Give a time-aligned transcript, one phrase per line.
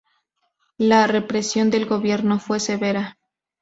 [0.79, 3.19] La represión del Gobierno fue severa.